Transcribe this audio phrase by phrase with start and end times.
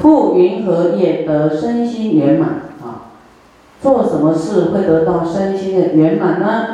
[0.00, 2.48] 复云何业得身心圆满
[2.82, 3.10] 啊？
[3.80, 6.66] 做什么事会得到身心的圆满呢？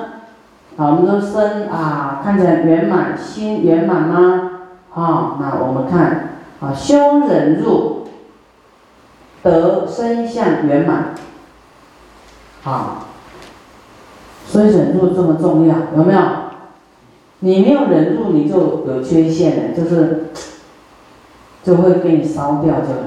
[0.76, 4.50] 好，我们说身啊看起来圆满，心圆满吗？
[4.94, 8.06] 啊，那我们看啊，修忍入
[9.42, 11.14] 得身相圆满，
[12.64, 13.06] 啊，
[14.46, 16.20] 所以忍入这么重要，有没有？
[17.40, 20.30] 你没有忍住，你就有缺陷了，就是
[21.64, 23.00] 就会给你烧掉，这个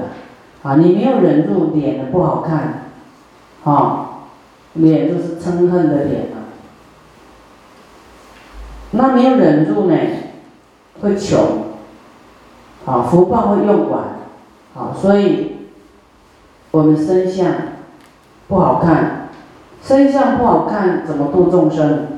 [0.64, 2.90] 啊，你没有忍住，脸的不好看，
[3.62, 4.08] 啊，
[4.74, 6.50] 脸就是嗔恨的脸啊。
[8.90, 9.96] 那没有忍住呢，
[11.00, 11.38] 会穷，
[12.84, 14.02] 啊，福报会用完，
[14.74, 15.58] 啊，所以
[16.72, 17.52] 我们身相
[18.48, 19.28] 不好看，
[19.82, 22.08] 身相不好看，怎么度众生？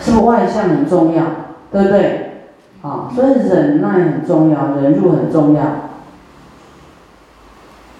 [0.00, 1.24] 是不是外向很重要，
[1.72, 2.29] 对不对？
[2.82, 5.62] 啊，所以忍耐很重要，忍辱很重要。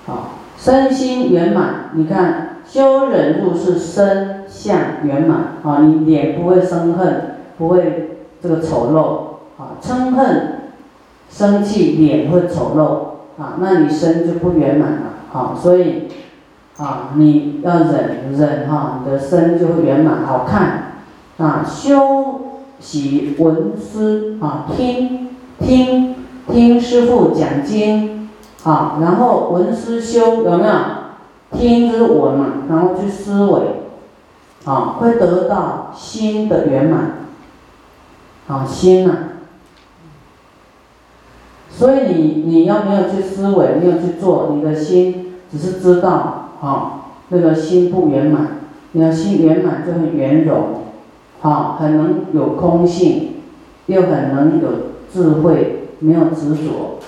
[0.07, 10.61] 好，身心圆满，你看修忍辱是身相圆满啊，你脸不会生恨，不会这个丑陋啊，嗔恨、
[11.29, 15.01] 生气脸会丑陋啊，那你身就不圆满了
[15.33, 16.09] 啊，所以
[16.79, 20.85] 啊，你要忍忍哈，你的身就会圆满好看。
[21.39, 22.40] 啊，修
[22.81, 25.29] 习闻思啊，听
[25.59, 26.15] 听
[26.51, 28.29] 听师傅讲经，
[28.65, 30.75] 啊，然后闻思修有没有？
[31.53, 33.61] 听就是闻嘛，然后去思维，
[34.65, 37.27] 啊，会得到心的圆满，
[38.47, 39.15] 啊，心呐。
[41.69, 48.61] 所以你你要没有去思维，没有去做，你的心只是知道，啊，那个心不圆满，
[48.93, 50.85] 你的心圆满就很圆融。
[51.43, 53.37] 好，很能有空性，
[53.87, 54.69] 又很能有
[55.11, 56.99] 智慧，没有执着，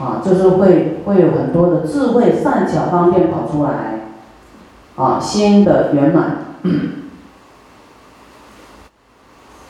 [0.00, 4.00] 啊，就是会会有很多的智慧善巧方便跑出来，
[4.96, 6.38] 啊，心的圆满，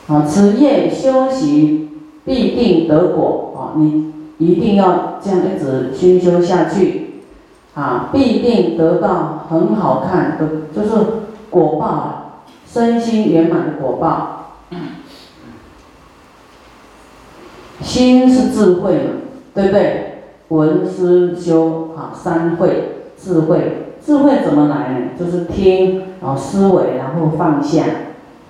[0.09, 1.89] 啊，此业修习
[2.25, 7.21] 必定得果，啊，你一定要这样一直熏修下去，
[7.75, 11.05] 啊，必定得到很好看的，就是
[11.51, 12.18] 果报。
[12.71, 14.53] 身心圆满的果报，
[17.81, 19.11] 心是智慧嘛，
[19.55, 20.05] 对不对？
[20.49, 25.07] 闻思修啊，三慧智慧，智慧怎么来呢？
[25.17, 27.83] 就是听啊，思维，然后放下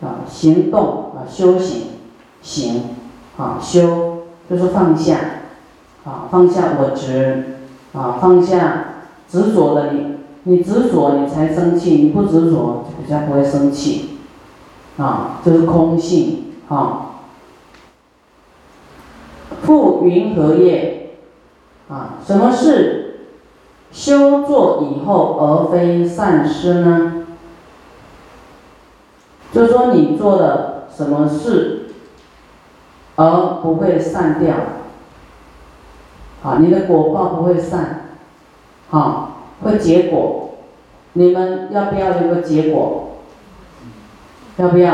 [0.01, 1.83] 啊，行动啊，修行
[2.41, 2.83] 行
[3.37, 5.17] 啊，修就是放下
[6.05, 7.43] 啊，放下我执
[7.93, 8.85] 啊，放下
[9.29, 14.08] 执着的你，你执着你才生气，你不执着就比较不会生气。
[14.99, 17.05] 啊，这是空性啊。
[19.63, 21.11] 复云何业？
[21.89, 23.21] 啊，什么是
[23.91, 27.25] 修作以后而非善施呢？
[29.51, 31.87] 就是说你做了什么事
[33.15, 34.55] 而不会散掉，
[36.43, 38.11] 啊，你的果报不会散，
[38.91, 39.31] 啊，
[39.63, 40.51] 会结果。
[41.13, 43.05] 你们要不要有个结果？
[44.59, 44.93] 要不要？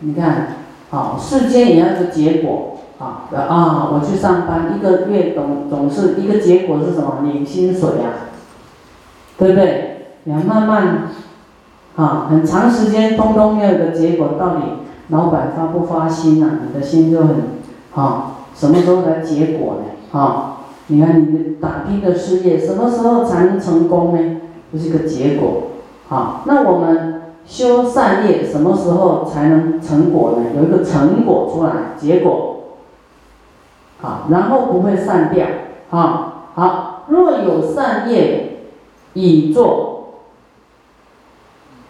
[0.00, 0.46] 你看，
[0.88, 7.18] 好，世间也要个结果，啊，啊，我去上班，一个月总总是一个结果是什么？
[7.22, 8.32] 领薪水呀，
[9.36, 10.06] 对不对？
[10.24, 11.08] 你要慢慢，
[11.96, 14.62] 啊，很长时间通通要有个结果，到底
[15.08, 16.60] 老板发不发心呐？
[16.66, 17.36] 你的心就很，
[17.94, 20.18] 啊，什么时候才结果呢？
[20.18, 24.40] 啊，你看你打拼的事业什么时候才能成功呢？
[24.72, 25.72] 就是一个结果，
[26.08, 27.19] 好，那我们。
[27.50, 30.52] 修善业什么时候才能成果呢？
[30.56, 32.76] 有一个成果出来，结果，
[34.00, 35.44] 好，然后不会散掉，
[35.90, 38.58] 好，好，若有善业
[39.14, 40.20] 已做，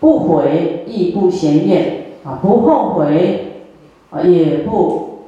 [0.01, 3.65] 不悔亦不嫌厌，啊，不后悔，
[4.09, 5.27] 啊，也不，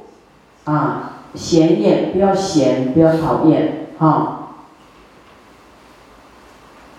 [0.63, 4.47] 啊，嫌厌，不要嫌，不要讨厌，哈，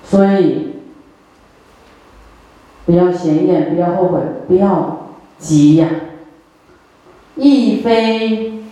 [0.05, 0.74] 所以。
[2.87, 5.09] 不要显眼，不要后悔，不要
[5.39, 5.89] 急呀。
[7.37, 8.65] 亦非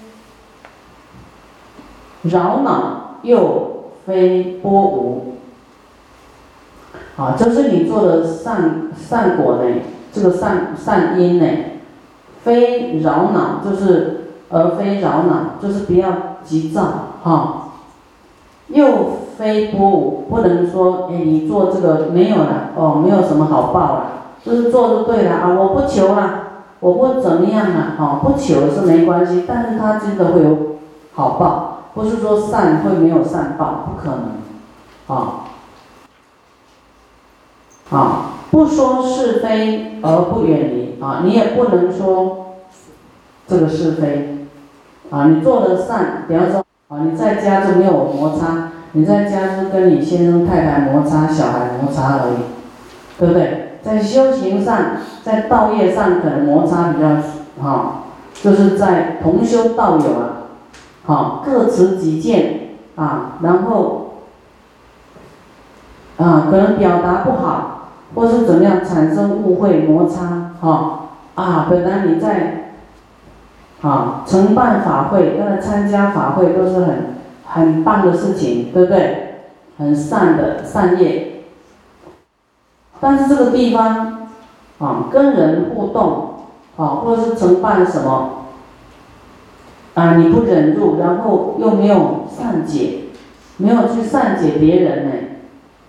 [2.22, 5.36] 扰恼，又非波无。
[7.16, 9.64] 啊，这是你做的善善果呢，
[10.12, 11.46] 这个善善因呢，
[12.42, 17.72] 非扰恼，就是而非扰恼，就是不要急躁哈。
[18.68, 24.06] 又非不无，不能说哎，你做这个没有了哦，没有什么好报了，
[24.44, 26.40] 就是做就对了啊，我不求了，
[26.80, 30.56] 我不怎么样了，哦，不求是没关系，但是他真的会有
[31.14, 35.44] 好报，不是说善会没有善报，不可能，啊，
[37.90, 42.54] 啊，不说是非而不远离啊，你也不能说
[43.46, 44.46] 这个是非，
[45.10, 52.36] 啊，你做的善，比方说啊，你在家就没有摩擦，你在家就跟你先生太太摩擦，小孩摩擦而已，
[53.18, 53.78] 对不对？
[53.82, 54.78] 在修行上，
[55.24, 57.16] 在道业上可能摩擦比较，
[57.60, 58.02] 哈，
[58.42, 60.28] 就是在同修道友啊。
[61.04, 64.18] 好，各持己见啊，然后
[66.16, 72.74] 啊，可能表达不好，或是怎么样产生误会摩擦，哈啊，本来你在
[73.80, 77.16] 啊承办法会，要来参加法会都是很
[77.54, 79.36] 很棒的事情，对不对？
[79.78, 81.44] 很善的善业，
[83.00, 84.28] 但是这个地方
[84.78, 86.34] 啊，跟人互动
[86.76, 88.38] 啊，或者是承办什么。
[89.94, 90.16] 啊！
[90.16, 93.00] 你不忍住，然后又没有善解，
[93.58, 95.12] 没有去善解别人呢，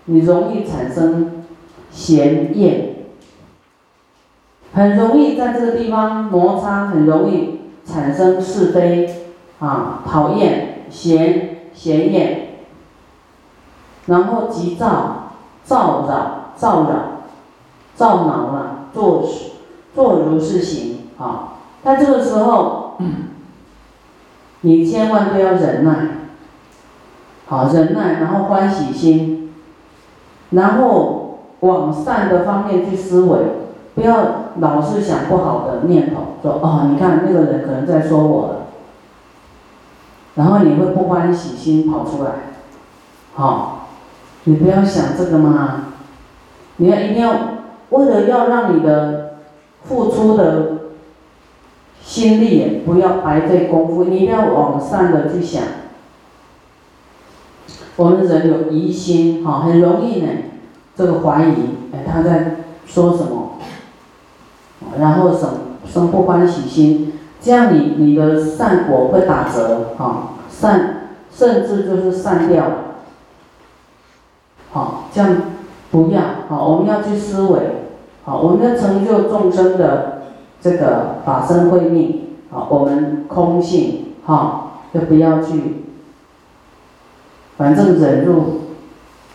[0.04, 1.42] 你容易产生
[1.90, 2.96] 嫌厌，
[4.74, 9.08] 很容易在这个地方摩擦，很容易产生是非
[9.58, 12.48] 啊，讨厌、嫌、显眼，
[14.06, 15.32] 然后急躁、
[15.64, 16.94] 躁扰、躁扰、
[17.94, 19.28] 躁恼了，做
[19.94, 22.96] 做如是行啊，在这个时候。
[24.66, 25.92] 你千万不要忍耐，
[27.46, 29.52] 好忍耐，然后欢喜心，
[30.52, 33.38] 然后往善的方面去思维，
[33.94, 34.16] 不要
[34.60, 38.63] 老是想不好的念头，说哦，你看那个人可能在说我了，
[40.34, 42.30] 然后你会不欢喜心跑出来，
[43.34, 43.88] 好，
[44.44, 45.86] 你不要想这个嘛，
[46.76, 47.34] 你要一定要
[47.90, 49.36] 为了要让你的
[49.84, 50.70] 付出的。
[52.06, 55.62] 心力不要白费功夫，你一定要往善的去想。
[57.96, 60.28] 我们人有疑心，哈，很容易呢，
[60.94, 61.54] 这个怀疑，
[61.94, 63.52] 哎，他在说什么，
[64.98, 65.50] 然后生
[65.90, 67.14] 生不欢喜心，
[67.44, 72.64] 这样你你的善果会打折，哈，善甚至就是散掉，
[74.72, 75.36] 好，这样
[75.90, 77.60] 不要，好，我们要去思维，
[78.24, 80.12] 好，我们要成就众生的。
[80.64, 85.84] 这个法身慧命，好，我们空性，哈，就不要去，
[87.58, 88.60] 反正忍辱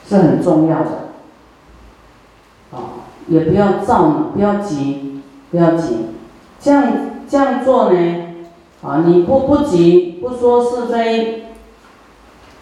[0.08, 0.90] 是很重要的，
[2.72, 5.22] 啊，也不要躁，不要急，
[5.52, 6.08] 不要急，
[6.60, 6.84] 这样
[7.30, 8.00] 这样做呢，
[8.82, 11.44] 啊，你不不急，不说是非，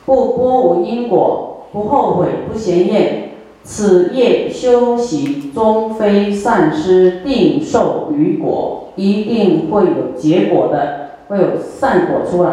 [0.06, 3.24] 不波无因果，不后悔，不嫌厌。
[3.64, 12.52] 此业修习终非善施，定受于果，一定会有结果的，会有善果出来，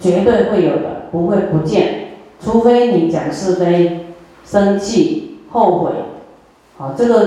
[0.00, 2.06] 绝对会有的，不会不见。
[2.40, 4.06] 除非你讲是非、
[4.44, 5.90] 生气、后悔，
[6.76, 7.26] 好，这个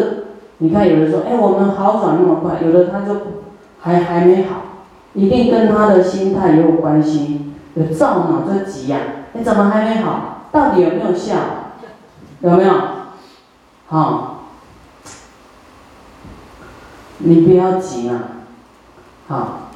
[0.59, 3.13] 你看，有人说，哎，我们好转那么快，有的他就
[3.81, 4.61] 还还没好，
[5.13, 8.99] 一定跟他的心态也有关系，有躁嘛就急呀，
[9.33, 10.47] 你怎么还没好？
[10.51, 11.35] 到底有没有效？
[12.41, 12.73] 有没有？
[13.87, 14.45] 好，
[17.19, 18.15] 你不要急啊！
[19.27, 19.69] 好，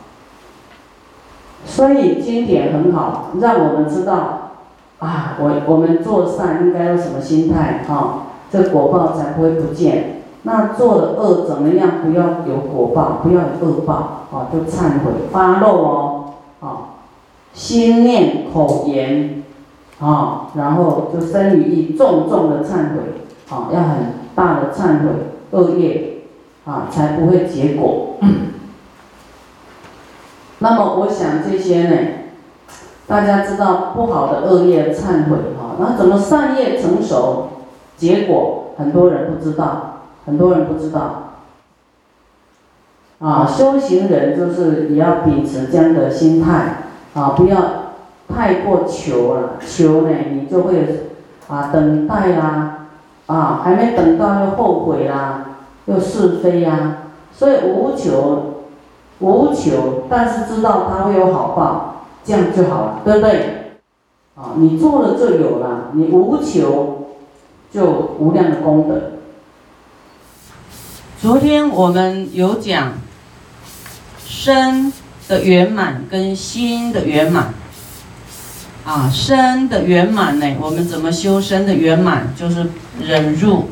[1.66, 4.52] 所以经典很好，让我们知道
[5.00, 8.28] 啊，我我们做善应该有什么心态啊？
[8.52, 10.23] 这果报才不会不见。
[10.44, 12.02] 那做的恶怎么样？
[12.04, 14.48] 不要有果报，不要有恶报啊！
[14.54, 16.26] 就忏悔发露哦，
[16.62, 16.66] 啊，
[17.54, 19.40] 心念口言。
[20.00, 23.00] 啊，然后就生于一重重的忏悔，
[23.50, 25.08] 啊，要很大的忏悔
[25.52, 26.24] 恶业，
[26.66, 28.18] 啊，才不会结果。
[30.60, 31.98] 那么我想这些呢，
[33.08, 37.48] 大家知道不好的恶业忏悔，哈，那怎么善业成熟，
[37.96, 39.93] 结果很多人不知道，
[40.26, 41.34] 很多人不知道。
[43.20, 47.84] 啊，修行人就是也要秉持这样的心态，啊，不要。
[48.34, 51.10] 太过求了，求呢，你就会
[51.50, 52.88] 啊等待啦，
[53.28, 55.46] 啊还没等到又后悔啦，
[55.86, 57.00] 又是非呀，
[57.32, 58.64] 所以无求，
[59.20, 63.76] 无求，但是知道他会有好报，这样就好了，对不对？
[64.36, 67.10] 啊，你做了就有了，你无求，
[67.72, 67.86] 就
[68.20, 68.96] 无量的功德。
[71.24, 72.92] 昨天我们有讲
[74.28, 74.92] 身
[75.30, 77.54] 的圆满跟心的圆满。
[78.84, 80.58] 啊，身的圆满呢？
[80.60, 82.34] 我们怎么修身的圆满？
[82.38, 82.68] 就是
[83.02, 83.70] 忍辱，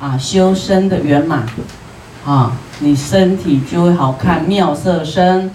[0.00, 1.44] 啊，修身的圆满，
[2.24, 5.50] 啊，你身体就会好看，妙色身，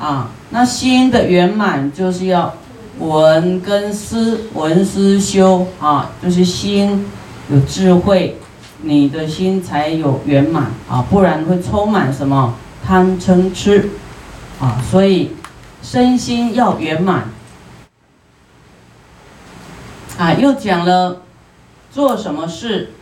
[0.00, 2.52] 啊，那心的圆满就是要
[2.98, 7.06] 闻跟思，闻思修啊，就是心
[7.52, 8.36] 有智慧，
[8.82, 13.90] 你的心才有圆满啊，不然会充满什么贪嗔痴
[14.60, 15.32] 啊，所以
[15.82, 17.24] 身心要圆满
[20.18, 20.32] 啊。
[20.34, 21.22] 又讲了
[21.90, 22.92] 做什么事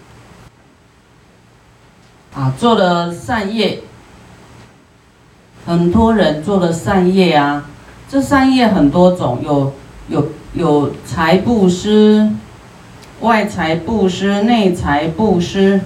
[2.35, 3.83] 啊，做了善业，
[5.67, 7.67] 很多人做了善业啊，
[8.09, 9.73] 这善业很多种，有。
[10.09, 12.29] 有有财布施，
[13.21, 15.81] 外财布施，内财布施，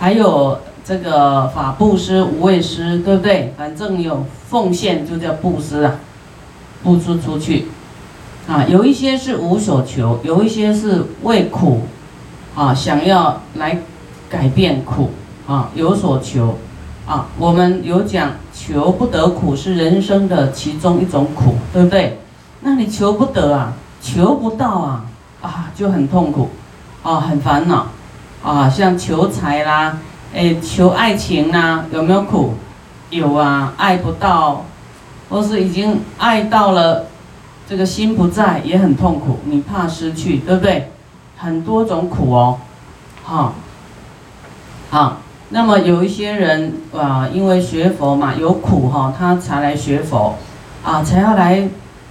[0.00, 3.54] 还有这个法布施、无畏施，对不对？
[3.56, 5.94] 反正有奉献就叫布施啊，
[6.82, 7.66] 布施出去
[8.48, 8.64] 啊。
[8.68, 11.82] 有一些是无所求，有一些是为苦
[12.56, 13.78] 啊，想要来
[14.28, 15.10] 改变苦
[15.46, 16.58] 啊，有所求
[17.06, 17.28] 啊。
[17.38, 22.18] 我们有讲求不得苦是人生的其中一种苦，对不对？
[22.62, 25.04] 那你求不得啊，求不到啊，
[25.42, 26.48] 啊就很痛苦，
[27.02, 27.88] 啊很烦恼，
[28.42, 29.98] 啊像求财啦，
[30.34, 32.54] 哎求爱情啦，有没有苦？
[33.10, 34.64] 有啊，爱不到，
[35.28, 37.06] 或是已经爱到了，
[37.68, 40.90] 这个心不在也很痛苦，你怕失去，对不对？
[41.36, 42.58] 很多种苦哦，
[43.24, 43.54] 好，
[44.90, 45.18] 好，
[45.50, 50.36] 那么有一些人啊，因为学佛嘛有苦哈，他才来学佛，
[50.84, 51.68] 啊才要来。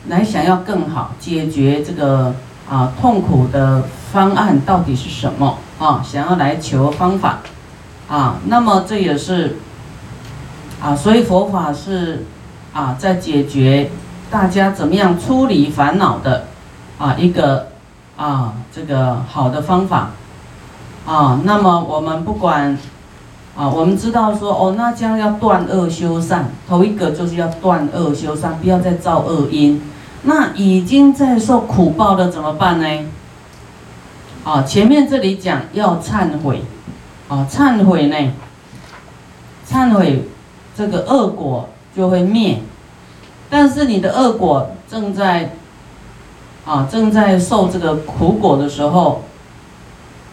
[0.07, 2.33] 来想要更好解决这个
[2.72, 6.01] 啊痛苦的方案到底是什么啊？
[6.01, 7.40] 想要来求方法
[8.08, 9.58] 啊，那么这也是
[10.82, 12.25] 啊，所以佛法是
[12.72, 13.90] 啊在解决
[14.30, 16.48] 大家怎么样处理烦恼的
[16.98, 17.68] 啊一个
[18.16, 20.12] 啊这个好的方法
[21.06, 21.42] 啊。
[21.44, 22.78] 那么我们不管
[23.58, 29.82] 啊，我们知道说哦，那将要断恶修善，头一个就是要断恶修善，不要再造恶因。
[30.24, 33.10] 那已经在受苦报的怎么办呢？
[34.44, 36.62] 啊，前面这里讲要忏悔，
[37.28, 38.34] 啊，忏悔呢，
[39.68, 40.28] 忏悔
[40.78, 42.60] 这个恶果就会灭，
[43.50, 45.56] 但是你的恶果正在，
[46.66, 49.24] 啊，正在受这个苦果的时候，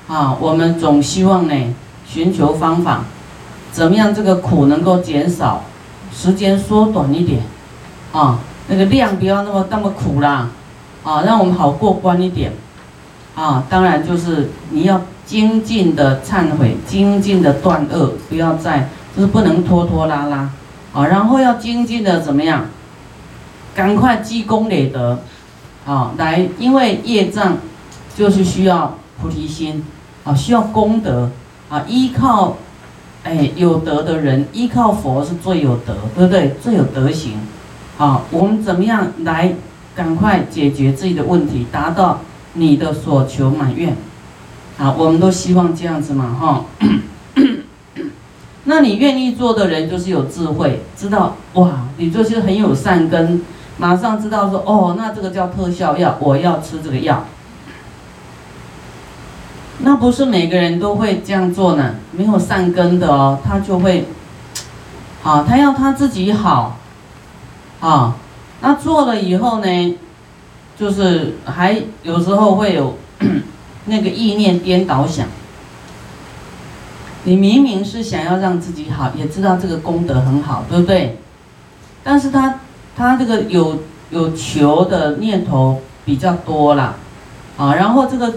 [0.06, 1.74] 啊，我们总希望呢，
[2.06, 3.04] 寻求方法，
[3.72, 5.64] 怎么样这个苦能够减少，
[6.12, 7.42] 时间缩短一点，
[8.12, 8.40] 啊。
[8.68, 10.50] 那个量不要那么那么苦啦，
[11.02, 12.52] 啊，让我们好过关一点，
[13.34, 20.50] 啊，当然就是你要精进的忏悔，精进的断恶，不要再就是不能拖拖拉拉，
[20.92, 22.66] 啊，然后要精进的怎么样？
[23.74, 25.20] 赶快积功累德，
[25.86, 27.56] 啊，来，因为业障
[28.14, 29.84] 就是需要菩提心，
[30.24, 31.30] 啊，需要功德，
[31.70, 32.56] 啊，依靠，
[33.24, 36.56] 哎，有德的人依靠佛是最有德，对不对？
[36.60, 37.38] 最有德行。
[37.98, 39.52] 好，我们怎么样来
[39.96, 42.20] 赶快解决自己的问题，达到
[42.52, 43.96] 你的所求满愿？
[44.76, 46.64] 好，我们都希望这样子嘛，哈。
[48.66, 53.42] 那你愿意做的人就是有智慧，知道哇，你就是很有善根，
[53.78, 57.24] 马上知道说哦，那这个叫特效药，我要吃这个药。
[59.78, 64.06] 那不是每个人都会这样做呢，没有善根的哦，他就会，
[65.20, 66.78] 好，他要他自己好。
[67.80, 68.16] 啊，
[68.60, 69.96] 那做了以后呢，
[70.76, 72.98] 就是还有时候会有
[73.86, 75.26] 那个意念颠倒想。
[77.24, 81.18] 你明明是想要让自己好，也知道这个功德很好，对不对？
[82.02, 82.60] 但是他
[82.96, 83.80] 他这个有
[84.10, 86.94] 有求的念头比较多啦，
[87.58, 88.34] 啊，然后这个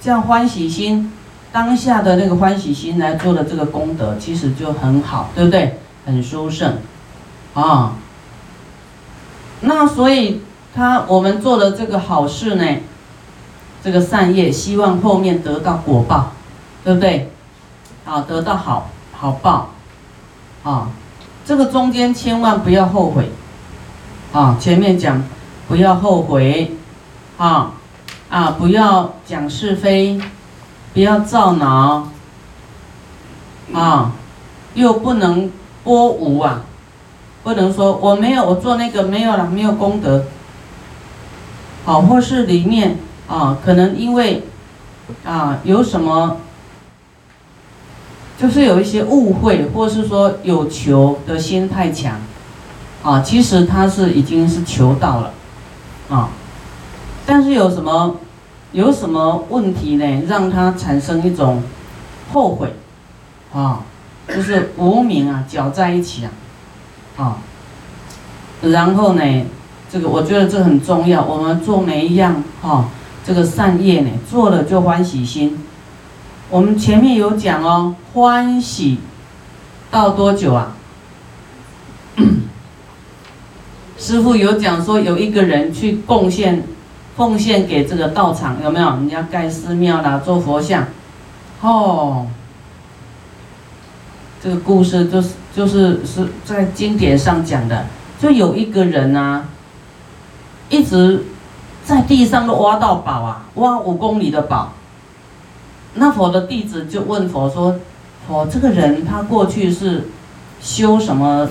[0.00, 1.12] 这样欢喜心，
[1.52, 5.78] 当下的那个欢喜心来做的这个功德，其实就很好，对不对？
[6.04, 6.78] 很殊胜，
[7.54, 7.96] 啊。
[9.62, 10.42] 那所以
[10.74, 12.64] 他我们做了这个好事呢，
[13.82, 16.32] 这个善业，希望后面得到果报，
[16.84, 17.30] 对不对？
[18.04, 19.70] 啊，得到好好报，
[20.64, 20.88] 啊，
[21.44, 23.30] 这个中间千万不要后悔，
[24.32, 25.22] 啊，前面讲
[25.68, 26.72] 不要后悔，
[27.38, 27.72] 啊
[28.28, 30.20] 啊，不要讲是非，
[30.92, 32.08] 不要造恼，
[33.72, 34.12] 啊，
[34.74, 35.50] 又不能
[35.84, 36.62] 波无啊。
[37.42, 40.24] 不能说我没有，我做那个没有了，没有功德。
[41.84, 42.96] 好，或是里面
[43.26, 44.44] 啊，可能因为
[45.24, 46.36] 啊有什么，
[48.38, 52.20] 就是有一些误会，或是说有求的心太强，
[53.02, 55.32] 啊，其实他是已经是求到了，
[56.08, 56.28] 啊，
[57.26, 58.16] 但是有什么
[58.70, 60.22] 有什么问题呢？
[60.28, 61.64] 让他产生一种
[62.32, 62.72] 后悔，
[63.52, 63.80] 啊，
[64.28, 66.30] 就是无名啊搅在一起啊。
[67.16, 67.36] 啊，
[68.62, 69.22] 然后呢，
[69.90, 71.22] 这个我觉得这很重要。
[71.24, 72.88] 我们做每一样哈，
[73.24, 75.58] 这个善业呢，做了就欢喜心。
[76.48, 78.98] 我们前面有讲哦，欢喜
[79.90, 80.76] 到多久啊？
[83.98, 86.64] 师傅有讲说，有一个人去贡献、
[87.16, 88.90] 奉献给这个道场，有没有？
[88.90, 90.86] 人家盖寺庙啦，做佛像，
[91.60, 92.26] 哦，
[94.42, 97.86] 这个故事就是就是是在经典上讲的，
[98.18, 99.44] 就有一个人啊，
[100.68, 101.24] 一直
[101.84, 104.72] 在地上都挖到宝啊，挖五公里的宝。
[105.94, 107.76] 那佛的弟子就问佛说
[108.26, 110.08] ：“佛，这个人他过去是
[110.60, 111.48] 修什么？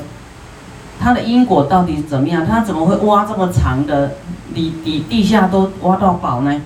[0.99, 2.45] 他的因果到底怎么样？
[2.45, 4.13] 他怎么会挖这么长的
[4.53, 6.61] 底底地下都挖到宝呢？”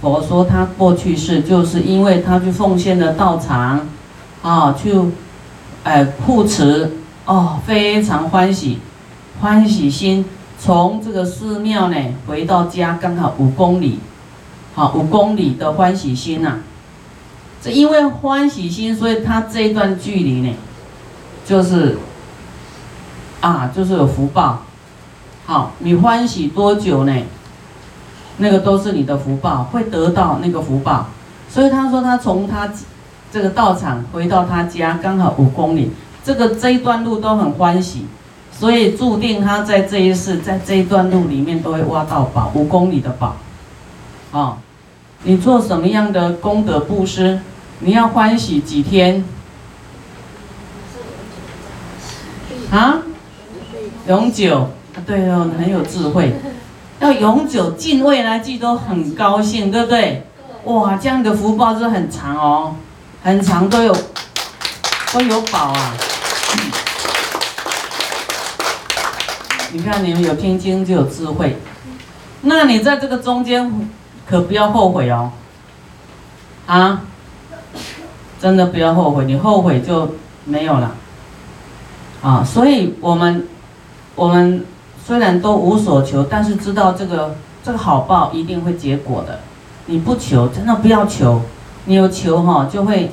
[0.00, 3.80] 佛说：“他过去是就是因为他去奉献了道场，
[4.42, 4.94] 啊，去
[5.84, 6.90] 哎护持
[7.24, 8.80] 哦，非常欢喜，
[9.40, 10.24] 欢喜心
[10.58, 14.00] 从这个寺庙呢回到家刚好五公里，
[14.74, 16.58] 好五公里的欢喜心呐。”
[17.62, 20.54] 这因为欢喜心，所以他这一段距离呢，
[21.46, 21.96] 就是
[23.40, 24.62] 啊，就是有福报。
[25.46, 27.12] 好，你欢喜多久呢？
[28.38, 31.06] 那个都是你的福报，会得到那个福报。
[31.48, 32.68] 所以他说，他从他
[33.34, 35.90] 这个道场回到他家，刚好五公里，
[36.22, 38.06] 这个这一段路都很欢喜，
[38.52, 43.34] 所以注定他在这一世，在这一段路里面都会挖到宝，五公里的宝。
[44.30, 44.58] 啊，
[45.24, 47.40] 你做什么样的功德布施？
[47.80, 49.24] 你要欢喜几天？
[52.70, 52.98] 啊？
[54.06, 54.68] 永久？
[55.04, 56.36] 对哦，很有智慧。
[57.00, 60.24] 要永久进未来际都很高兴，对不对？
[60.66, 62.76] 哇，这样的福报是很长哦，
[63.24, 63.96] 很长都有
[65.10, 65.94] 都有宝啊！
[69.72, 71.56] 你看你们有听经就有智慧，
[72.42, 73.88] 那你在这个中间
[74.28, 75.32] 可不要后悔哦，
[76.66, 77.00] 啊？
[78.38, 80.94] 真的不要后悔，你后悔就没有了，
[82.20, 82.44] 啊！
[82.44, 83.48] 所以我们，
[84.14, 84.66] 我们
[85.02, 89.40] 虽然都无所求，但是知道这个这个好报一定会结果的。
[89.86, 91.40] 你不求，真的不要求，
[91.86, 93.10] 你有求哈，就会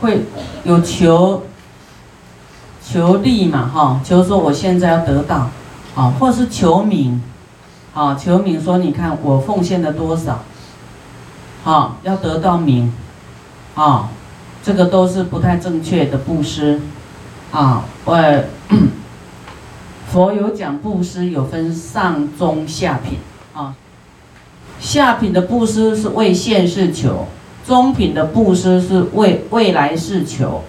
[0.00, 0.24] 会
[0.64, 1.42] 有求
[2.82, 5.50] 求利嘛哈，求说我现在要得到，
[5.94, 7.22] 啊，或是求名，
[7.94, 10.42] 啊，求名说你看我奉献了多少，
[11.64, 12.92] 啊，要得到名。
[13.74, 14.10] 啊，
[14.62, 16.78] 这个都是不太正确的布施，
[17.50, 18.44] 啊，我
[20.12, 23.18] 佛有讲布施有分上中下品
[23.54, 23.74] 啊，
[24.82, 27.26] 下品的布施是为现世求，
[27.64, 30.62] 中品的布施是为未来世求，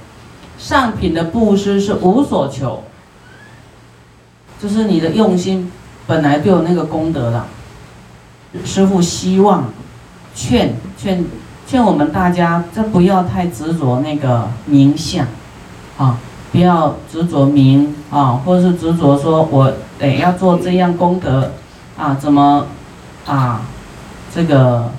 [0.59, 2.83] 上品的布施是无所求，
[4.61, 5.71] 就是你的用心
[6.05, 7.47] 本来就有那个功德了。
[8.63, 9.65] 师父希望
[10.35, 11.25] 劝劝。
[11.65, 15.25] 劝我们大家，这不要太执着那个名相，
[15.97, 16.19] 啊，
[16.51, 21.53] 不要执着名啊，或者是执着说我得要做这样功德，
[21.97, 22.67] 啊，怎么，
[23.25, 23.61] 啊，
[24.33, 24.89] 这个，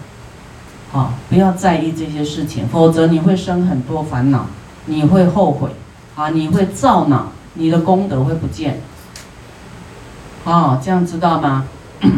[0.93, 4.47] 啊，不要在意这些事情，否则你会生很多烦恼，
[4.87, 5.71] 你会后悔，
[6.15, 8.81] 啊，你会造恼，你的功德会不见，
[10.45, 11.65] 啊，这样知道吗？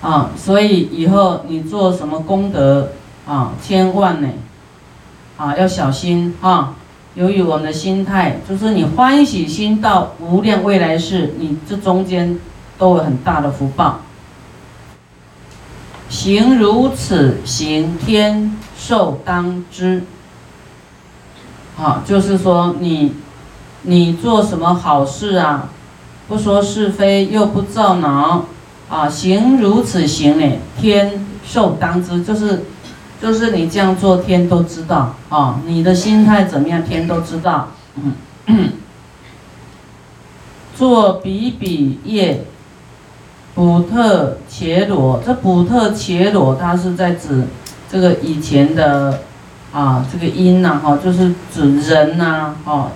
[0.00, 2.92] 啊，所以以后你做什么功德
[3.26, 4.28] 啊，千万呢，
[5.36, 6.76] 啊要小心啊。
[7.16, 12.40] 由于我们的心态，就是你欢喜心到无量未来世，你这中间
[12.76, 14.00] 都有很大的福报。
[16.08, 20.04] 行如此行，天受当之。
[21.76, 23.14] 好，就是说你
[23.82, 25.70] 你做什么好事啊，
[26.28, 28.46] 不说是非，又不造恼。
[28.88, 32.64] 啊，行如此行呢，天受当之，就是，
[33.20, 35.60] 就是你这样做，天都知道啊。
[35.66, 37.70] 你的心态怎么样，天都知道。
[37.96, 38.12] 嗯，
[40.76, 42.44] 做比比业，
[43.54, 47.44] 补特伽罗，这补特伽罗，它是在指
[47.90, 49.20] 这个以前的
[49.72, 52.90] 啊，这个因呐，哈，就是指人呐，哦，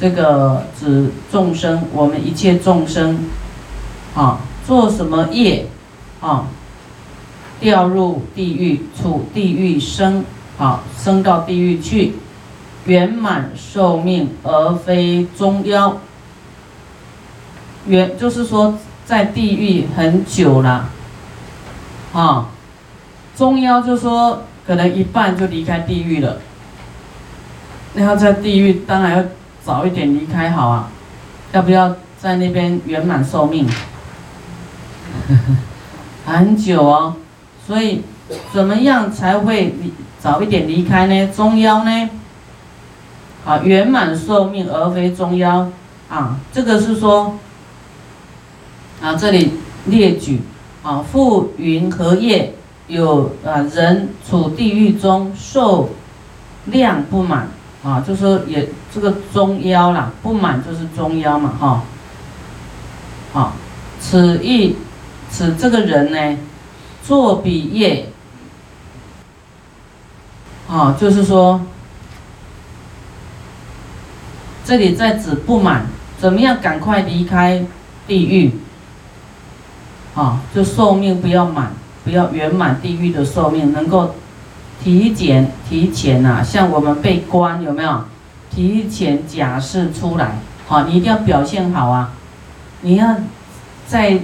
[0.00, 3.18] 这个指众生，我们一切众生，
[4.14, 4.40] 啊。
[4.66, 5.68] 做什么业，
[6.20, 6.48] 啊，
[7.60, 10.24] 掉入地狱，处地狱生，
[10.58, 12.14] 啊，生到地狱去，
[12.84, 15.92] 圆满寿命而非中夭。
[17.86, 18.74] 圆就是说
[19.06, 20.88] 在地狱很久了，
[22.12, 22.48] 啊，
[23.36, 26.38] 中央就说可能一半就离开地狱了。
[27.94, 29.24] 那要在地狱，当然要
[29.64, 30.90] 早一点离开好啊，
[31.52, 33.66] 要不要在那边圆满寿命，
[36.26, 37.14] 很久哦。
[37.64, 38.02] 所以，
[38.52, 39.74] 怎么样才会
[40.20, 41.28] 早一点离开呢？
[41.28, 42.10] 中央呢？
[43.46, 45.72] 啊，圆满寿命而非中央
[46.10, 47.38] 啊，这个是说
[49.00, 49.52] 啊，这里
[49.86, 50.40] 列举
[50.82, 52.54] 啊，覆云荷叶
[52.88, 55.90] 有啊人处地狱中受
[56.66, 57.48] 量不满
[57.84, 61.82] 啊，就说也这个中夭啦，不满就是中夭嘛哈。
[63.32, 63.52] 好，
[64.00, 64.76] 此一
[65.30, 66.38] 此这个人呢，
[67.02, 68.10] 作比业
[70.68, 71.60] 啊，就是说。
[74.68, 75.86] 这里在指不满，
[76.18, 77.64] 怎么样赶快离开
[78.08, 78.50] 地狱？
[80.16, 81.70] 啊，就寿命不要满，
[82.02, 84.16] 不要圆满地狱的寿命，能够
[84.82, 88.02] 提前提前呐，像我们被关有没有？
[88.48, 92.12] 提前假释出来，好，你一定要表现好啊！
[92.80, 93.16] 你要
[93.86, 94.18] 在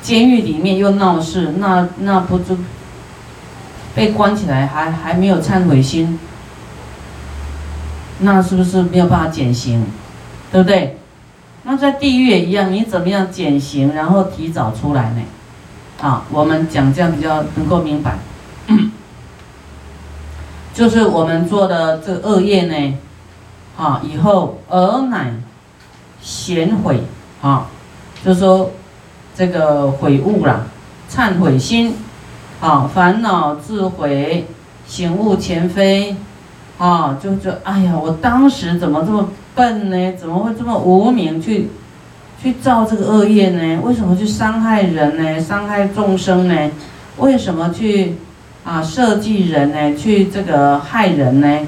[0.00, 2.56] 监狱里面又闹事，那那不就
[3.94, 6.18] 被关起来，还还没有忏悔心？
[8.20, 9.84] 那是不是没有办法减刑，
[10.50, 10.98] 对不对？
[11.64, 15.22] 那在地狱也一样，你怎么样减刑，然后提早出来呢？
[16.00, 18.18] 啊，我们讲这样比较能够明白，
[20.74, 22.98] 就是我们做的这恶业呢，
[23.78, 25.32] 啊，以后而乃
[26.20, 27.00] 显悔，
[27.40, 27.66] 啊，
[28.24, 28.70] 就说
[29.34, 30.66] 这个悔悟了，
[31.10, 31.94] 忏悔心，
[32.60, 34.46] 啊，烦恼自悔，
[34.86, 36.16] 醒悟前非。
[36.76, 40.12] 啊，就就哎呀，我当时怎么这么笨呢？
[40.16, 41.68] 怎么会这么无名去
[42.42, 43.80] 去造这个恶业呢？
[43.82, 45.40] 为什么去伤害人呢？
[45.40, 46.70] 伤害众生呢？
[47.18, 48.14] 为什么去
[48.64, 49.96] 啊设计人呢？
[49.96, 51.66] 去这个害人呢？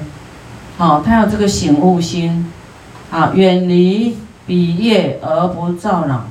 [0.77, 2.51] 好，他有这个醒悟心，
[3.09, 6.25] 啊，远离彼业而不造恼，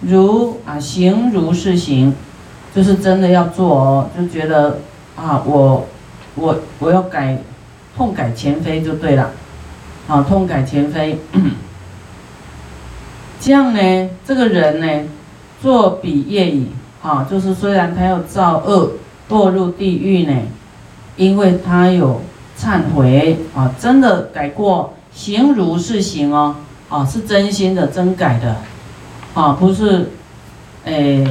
[0.00, 2.14] 如啊行如是行，
[2.74, 4.78] 就是真的要做哦，就觉得
[5.16, 5.86] 啊我
[6.36, 7.38] 我我要改。
[7.94, 9.32] 痛改前非就对了，
[10.06, 11.18] 好，痛改前非，
[13.40, 15.08] 这样呢，这个人呢，
[15.62, 16.68] 作比业矣，
[17.02, 18.92] 啊，就是虽然他要造恶，
[19.28, 20.32] 堕入地狱呢，
[21.16, 22.20] 因为他有
[22.58, 26.56] 忏悔，啊，真的改过，行如是行哦，
[26.88, 28.56] 啊，是真心的，真改的，
[29.34, 30.10] 啊，不是，
[30.84, 31.24] 诶，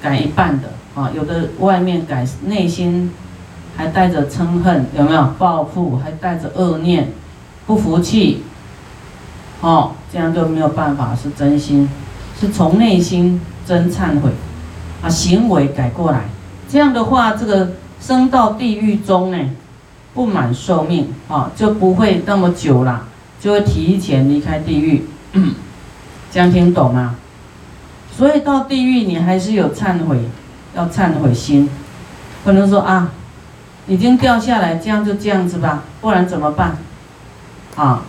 [0.00, 3.10] 改一半的，啊，有的外面改，内心。
[3.74, 5.96] 还带着嗔恨，有没有报复？
[5.96, 7.10] 还带着恶念，
[7.66, 8.42] 不服气，
[9.60, 11.88] 哦，这样就没有办法是真心，
[12.38, 14.30] 是从内心真忏悔，
[15.02, 16.24] 啊，行为改过来，
[16.68, 19.38] 这样的话，这个生到地狱中呢，
[20.14, 23.06] 不满寿命，啊，就不会那么久了，
[23.40, 25.04] 就会提前离开地狱，
[26.30, 27.14] 这样听懂吗？
[28.10, 30.18] 所以到地狱你还是有忏悔，
[30.74, 31.70] 要忏悔心，
[32.44, 33.12] 不能说啊。
[33.88, 36.76] 已经掉下来，这样就这样子吧，不然怎么办？
[37.76, 38.02] 啊，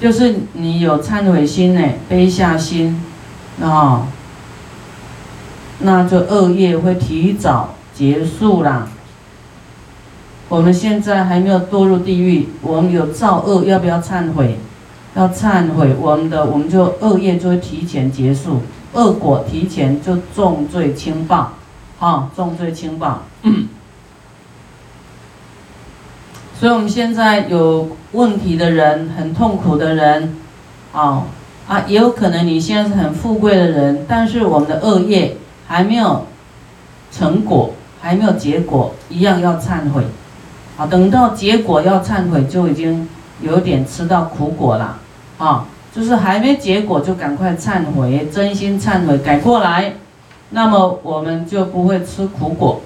[0.00, 3.02] 就是你有忏悔心呢，悲下心，
[3.62, 4.06] 啊，
[5.78, 8.88] 那就恶业会提早结束啦。
[10.48, 14.58] 我们现在还没有堕入地狱，我们有造恶，要不要忏悔？
[15.16, 18.60] 要忏悔，我们的我们就恶业就会提前结束，
[18.92, 21.52] 恶果提前就重罪轻报，
[21.98, 23.22] 啊，重罪轻报。
[26.58, 30.34] 所以，我们现在有问题的人，很痛苦的人，
[30.90, 31.24] 啊
[31.68, 36.24] 啊，也有可能你现在是很富贵的人，但是我们的恶业还没有
[37.12, 40.04] 成果，还没有结果，一样要忏悔，
[40.78, 43.06] 啊，等到结果要忏悔，就已经
[43.42, 44.98] 有点吃到苦果了，
[45.36, 49.92] 啊，就是还没结果就赶快忏悔，真心忏悔改过来，
[50.50, 52.80] 那么我们就不会吃苦果。